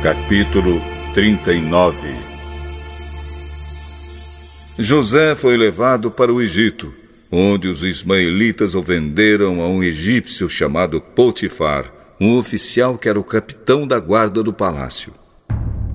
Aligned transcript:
Capítulo 0.00 0.80
39 1.12 2.08
José 4.78 5.34
foi 5.34 5.56
levado 5.56 6.08
para 6.08 6.32
o 6.32 6.40
Egito, 6.40 6.94
onde 7.32 7.66
os 7.66 7.82
ismaelitas 7.82 8.76
o 8.76 8.82
venderam 8.82 9.60
a 9.60 9.68
um 9.68 9.82
egípcio 9.82 10.48
chamado 10.48 11.00
Potifar, 11.00 11.92
um 12.20 12.36
oficial 12.36 12.96
que 12.96 13.08
era 13.08 13.18
o 13.18 13.24
capitão 13.24 13.88
da 13.88 13.98
guarda 13.98 14.40
do 14.40 14.52
palácio. 14.52 15.12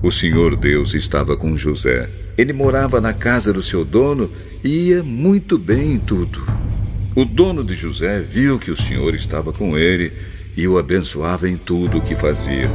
O 0.02 0.10
Senhor 0.10 0.54
Deus 0.54 0.92
estava 0.92 1.34
com 1.34 1.56
José. 1.56 2.10
Ele 2.36 2.52
morava 2.52 3.00
na 3.00 3.14
casa 3.14 3.54
do 3.54 3.62
seu 3.62 3.86
dono 3.86 4.30
e 4.62 4.88
ia 4.88 5.02
muito 5.02 5.56
bem 5.56 5.94
em 5.94 5.98
tudo. 5.98 6.46
O 7.16 7.24
dono 7.24 7.64
de 7.64 7.72
José 7.72 8.20
viu 8.20 8.58
que 8.58 8.70
o 8.70 8.76
Senhor 8.76 9.14
estava 9.14 9.50
com 9.50 9.78
ele 9.78 10.12
e 10.54 10.68
o 10.68 10.76
abençoava 10.76 11.48
em 11.48 11.56
tudo 11.56 11.96
o 11.96 12.02
que 12.02 12.14
fazia. 12.14 12.70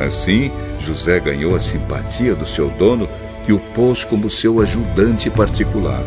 Assim, 0.00 0.50
José 0.78 1.20
ganhou 1.20 1.54
a 1.54 1.60
simpatia 1.60 2.34
do 2.34 2.46
seu 2.46 2.70
dono, 2.70 3.08
que 3.44 3.52
o 3.52 3.58
pôs 3.58 4.04
como 4.04 4.30
seu 4.30 4.60
ajudante 4.60 5.28
particular. 5.28 6.02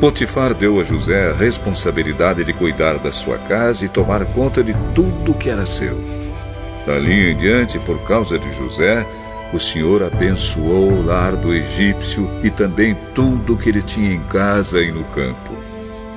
Potifar 0.00 0.52
deu 0.52 0.80
a 0.80 0.84
José 0.84 1.30
a 1.30 1.34
responsabilidade 1.34 2.44
de 2.44 2.52
cuidar 2.52 2.98
da 2.98 3.10
sua 3.10 3.38
casa 3.38 3.84
e 3.84 3.88
tomar 3.88 4.24
conta 4.26 4.62
de 4.62 4.74
tudo 4.94 5.34
que 5.34 5.48
era 5.48 5.64
seu. 5.64 5.98
Dali 6.86 7.30
em 7.30 7.36
diante, 7.36 7.78
por 7.78 7.98
causa 8.02 8.38
de 8.38 8.52
José, 8.52 9.06
o 9.52 9.58
Senhor 9.58 10.02
abençoou 10.02 10.92
o 10.92 11.06
lar 11.06 11.36
do 11.36 11.54
egípcio 11.54 12.28
e 12.42 12.50
também 12.50 12.94
tudo 13.14 13.56
que 13.56 13.68
ele 13.68 13.80
tinha 13.80 14.12
em 14.12 14.20
casa 14.24 14.82
e 14.82 14.92
no 14.92 15.04
campo. 15.04 15.54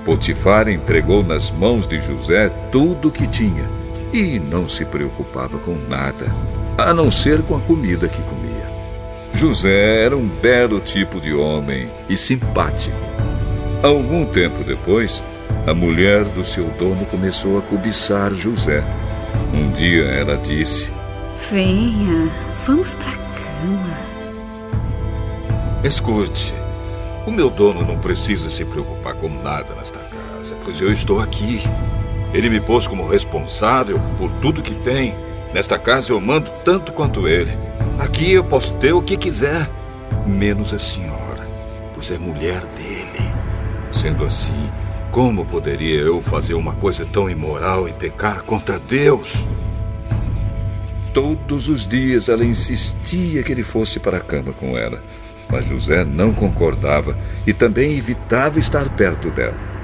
Potifar 0.03 0.67
entregou 0.67 1.23
nas 1.23 1.51
mãos 1.51 1.87
de 1.87 1.99
José 1.99 2.49
tudo 2.71 3.09
o 3.09 3.11
que 3.11 3.27
tinha 3.27 3.69
e 4.11 4.39
não 4.39 4.67
se 4.67 4.83
preocupava 4.85 5.57
com 5.59 5.75
nada, 5.87 6.33
a 6.77 6.93
não 6.93 7.09
ser 7.09 7.41
com 7.41 7.55
a 7.55 7.59
comida 7.59 8.07
que 8.07 8.21
comia. 8.21 8.67
José 9.33 10.03
era 10.03 10.15
um 10.15 10.27
belo 10.27 10.79
tipo 10.79 11.19
de 11.19 11.33
homem 11.33 11.89
e 12.07 12.15
simpático. 12.15 12.97
Algum 13.83 14.25
tempo 14.25 14.63
depois, 14.63 15.23
a 15.65 15.73
mulher 15.73 16.23
do 16.23 16.43
seu 16.43 16.65
dono 16.71 17.05
começou 17.05 17.57
a 17.57 17.61
cobiçar 17.61 18.33
José. 18.33 18.83
Um 19.53 19.71
dia 19.71 20.05
ela 20.05 20.37
disse: 20.37 20.91
Venha, 21.49 22.31
vamos 22.65 22.95
para 22.95 23.11
a 23.11 23.15
cama. 23.15 23.97
Escute, 25.83 26.53
o 27.25 27.31
meu 27.31 27.49
dono 27.49 27.85
não 27.85 27.99
precisa 27.99 28.49
se 28.49 28.65
preocupar 28.65 29.13
com 29.15 29.29
nada 29.29 29.75
nesta 29.75 29.99
casa, 29.99 30.55
pois 30.63 30.79
eu 30.81 30.91
estou 30.91 31.19
aqui. 31.19 31.61
Ele 32.33 32.49
me 32.49 32.59
pôs 32.59 32.87
como 32.87 33.07
responsável 33.07 33.99
por 34.17 34.31
tudo 34.41 34.61
que 34.61 34.73
tem. 34.73 35.15
Nesta 35.57 35.79
casa 35.79 36.11
eu 36.11 36.21
mando 36.21 36.51
tanto 36.63 36.93
quanto 36.93 37.27
ele. 37.27 37.51
Aqui 37.97 38.31
eu 38.31 38.43
posso 38.43 38.75
ter 38.75 38.93
o 38.93 39.01
que 39.01 39.17
quiser, 39.17 39.67
menos 40.23 40.71
a 40.71 40.77
senhora, 40.77 41.49
pois 41.95 42.11
é 42.11 42.17
mulher 42.19 42.61
dele. 42.77 43.31
Sendo 43.91 44.23
assim, 44.23 44.69
como 45.09 45.47
poderia 45.47 46.01
eu 46.01 46.21
fazer 46.21 46.53
uma 46.53 46.75
coisa 46.75 47.07
tão 47.07 47.27
imoral 47.27 47.89
e 47.89 47.93
pecar 47.93 48.43
contra 48.43 48.77
Deus? 48.77 49.47
Todos 51.11 51.69
os 51.69 51.87
dias 51.87 52.29
ela 52.29 52.45
insistia 52.45 53.41
que 53.41 53.51
ele 53.51 53.63
fosse 53.63 53.99
para 53.99 54.17
a 54.17 54.21
cama 54.21 54.53
com 54.53 54.77
ela, 54.77 55.01
mas 55.49 55.65
José 55.65 56.05
não 56.05 56.31
concordava 56.33 57.17
e 57.47 57.51
também 57.51 57.97
evitava 57.97 58.59
estar 58.59 58.95
perto 58.95 59.31
dela. 59.31 59.76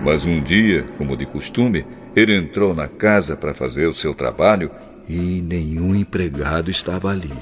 Mas 0.00 0.24
um 0.24 0.40
dia, 0.40 0.84
como 0.96 1.16
de 1.16 1.26
costume, 1.26 1.84
ele 2.14 2.36
entrou 2.36 2.74
na 2.74 2.88
casa 2.88 3.36
para 3.36 3.54
fazer 3.54 3.86
o 3.86 3.94
seu 3.94 4.14
trabalho 4.14 4.70
e 5.08 5.42
nenhum 5.42 5.94
empregado 5.94 6.70
estava 6.70 7.10
ali. 7.10 7.32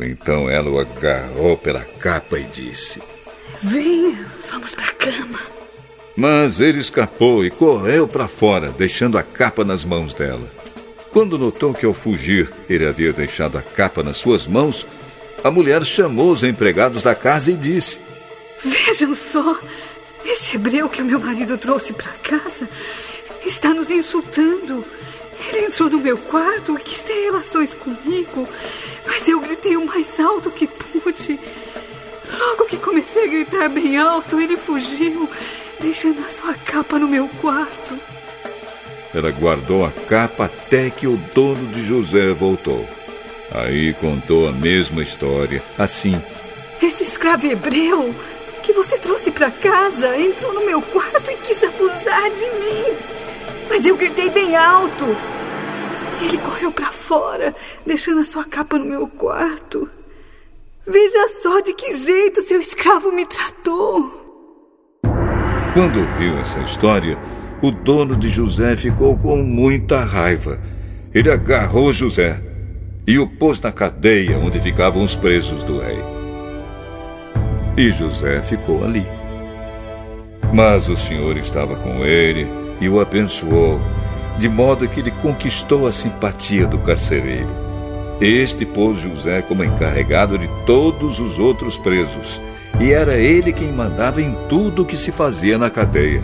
Então 0.00 0.48
ela 0.48 0.70
o 0.70 0.78
agarrou 0.78 1.56
pela 1.56 1.80
capa 1.80 2.38
e 2.38 2.44
disse: 2.44 3.02
Venha, 3.62 4.26
vamos 4.50 4.74
para 4.74 4.86
a 4.86 4.92
cama. 4.92 5.38
Mas 6.16 6.60
ele 6.60 6.78
escapou 6.78 7.44
e 7.44 7.50
correu 7.50 8.06
para 8.06 8.28
fora, 8.28 8.70
deixando 8.70 9.16
a 9.16 9.22
capa 9.22 9.64
nas 9.64 9.84
mãos 9.84 10.12
dela. 10.12 10.48
Quando 11.10 11.38
notou 11.38 11.74
que 11.74 11.86
ao 11.86 11.94
fugir 11.94 12.50
ele 12.68 12.86
havia 12.86 13.12
deixado 13.12 13.58
a 13.58 13.62
capa 13.62 14.02
nas 14.02 14.16
suas 14.16 14.46
mãos, 14.46 14.86
a 15.44 15.50
mulher 15.50 15.84
chamou 15.84 16.32
os 16.32 16.42
empregados 16.42 17.02
da 17.02 17.14
casa 17.14 17.50
e 17.50 17.56
disse: 17.56 17.98
Vejam 18.64 19.14
só, 19.14 19.58
esse 20.24 20.56
hebreu 20.56 20.88
que 20.88 21.02
o 21.02 21.04
meu 21.04 21.20
marido 21.20 21.58
trouxe 21.58 21.92
para 21.92 22.12
casa 22.12 22.68
está 23.44 23.74
nos 23.74 23.90
insultando. 23.90 24.84
Ele 25.48 25.66
entrou 25.66 25.90
no 25.90 25.98
meu 25.98 26.16
quarto 26.16 26.78
e 26.78 26.82
quis 26.82 27.02
ter 27.02 27.24
relações 27.24 27.74
comigo, 27.74 28.48
mas 29.06 29.26
eu 29.26 29.40
gritei 29.40 29.76
o 29.76 29.86
mais 29.86 30.20
alto 30.20 30.50
que 30.50 30.66
pude. 30.66 31.40
Logo 32.38 32.64
que 32.64 32.76
comecei 32.76 33.24
a 33.24 33.26
gritar 33.26 33.68
bem 33.68 33.96
alto, 33.98 34.40
ele 34.40 34.56
fugiu, 34.56 35.28
deixando 35.80 36.24
a 36.24 36.30
sua 36.30 36.54
capa 36.54 36.98
no 36.98 37.08
meu 37.08 37.28
quarto. 37.40 37.98
Ela 39.14 39.30
guardou 39.30 39.84
a 39.84 39.90
capa 39.90 40.46
até 40.46 40.88
que 40.88 41.06
o 41.06 41.16
dono 41.34 41.66
de 41.72 41.84
José 41.84 42.32
voltou. 42.32 42.88
Aí 43.50 43.92
contou 43.94 44.48
a 44.48 44.52
mesma 44.52 45.02
história, 45.02 45.62
assim. 45.76 46.20
Esse 46.80 47.02
escravo 47.02 47.46
hebreu 47.46 48.14
que 48.62 48.72
você 48.72 48.96
trouxe 48.96 49.11
para 49.32 49.50
casa 49.50 50.16
entrou 50.16 50.52
no 50.52 50.64
meu 50.64 50.80
quarto 50.80 51.30
e 51.30 51.36
quis 51.36 51.62
abusar 51.62 52.30
de 52.30 52.46
mim. 52.60 52.96
Mas 53.68 53.86
eu 53.86 53.96
gritei 53.96 54.30
bem 54.30 54.54
alto. 54.54 55.06
Ele 56.22 56.38
correu 56.38 56.70
para 56.70 56.92
fora, 56.92 57.54
deixando 57.84 58.20
a 58.20 58.24
sua 58.24 58.44
capa 58.44 58.78
no 58.78 58.84
meu 58.84 59.08
quarto. 59.08 59.88
Veja 60.86 61.28
só 61.28 61.60
de 61.60 61.72
que 61.72 61.92
jeito 61.94 62.42
seu 62.42 62.60
escravo 62.60 63.10
me 63.10 63.26
tratou. 63.26 64.20
Quando 65.72 66.00
ouviu 66.00 66.38
essa 66.38 66.60
história, 66.60 67.18
o 67.62 67.70
dono 67.70 68.16
de 68.16 68.28
José 68.28 68.76
ficou 68.76 69.16
com 69.16 69.36
muita 69.36 70.04
raiva. 70.04 70.60
Ele 71.14 71.30
agarrou 71.30 71.92
José 71.92 72.42
e 73.06 73.18
o 73.18 73.26
pôs 73.26 73.60
na 73.60 73.72
cadeia 73.72 74.38
onde 74.38 74.60
ficavam 74.60 75.02
os 75.02 75.16
presos 75.16 75.62
do 75.64 75.78
rei. 75.78 76.21
E 77.76 77.90
José 77.90 78.42
ficou 78.42 78.84
ali. 78.84 79.06
Mas 80.52 80.90
o 80.90 80.96
Senhor 80.96 81.38
estava 81.38 81.74
com 81.76 82.04
ele 82.04 82.46
e 82.80 82.88
o 82.88 83.00
abençoou, 83.00 83.80
de 84.36 84.48
modo 84.48 84.86
que 84.86 85.00
ele 85.00 85.10
conquistou 85.10 85.86
a 85.86 85.92
simpatia 85.92 86.66
do 86.66 86.78
carcereiro. 86.78 87.48
Este 88.20 88.66
pôs 88.66 88.98
José 88.98 89.40
como 89.40 89.64
encarregado 89.64 90.36
de 90.36 90.48
todos 90.66 91.18
os 91.18 91.38
outros 91.38 91.78
presos, 91.78 92.40
e 92.78 92.92
era 92.92 93.16
ele 93.16 93.52
quem 93.52 93.72
mandava 93.72 94.20
em 94.20 94.36
tudo 94.48 94.82
o 94.82 94.84
que 94.84 94.96
se 94.96 95.10
fazia 95.10 95.56
na 95.56 95.70
cadeia. 95.70 96.22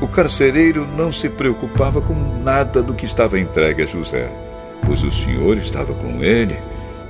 O 0.00 0.08
carcereiro 0.08 0.86
não 0.96 1.12
se 1.12 1.28
preocupava 1.28 2.00
com 2.00 2.14
nada 2.42 2.82
do 2.82 2.94
que 2.94 3.04
estava 3.04 3.38
entregue 3.38 3.82
a 3.82 3.86
José, 3.86 4.28
pois 4.84 5.04
o 5.04 5.10
Senhor 5.10 5.56
estava 5.56 5.94
com 5.94 6.22
ele 6.22 6.58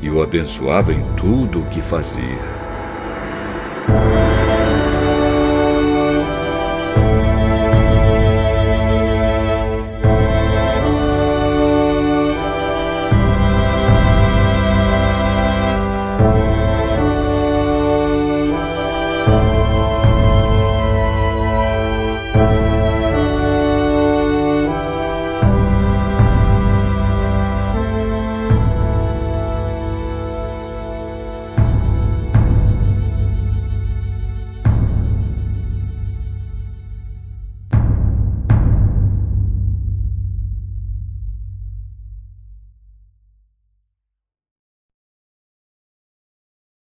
e 0.03 0.11
o 0.11 0.23
abençoava 0.23 0.93
em 0.93 1.03
tudo 1.17 1.61
o 1.61 1.65
que 1.67 1.81
fazia. 1.81 2.68
Thank. 3.89 4.18